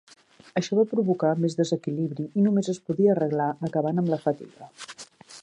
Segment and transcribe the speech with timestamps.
[0.59, 4.73] Això va provocar més desequilibri i només es podia arreglar acabant amb la fatiga.